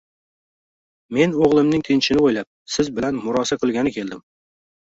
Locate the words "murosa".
3.27-3.59